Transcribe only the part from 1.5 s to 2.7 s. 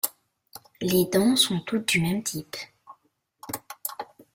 toutes du même type.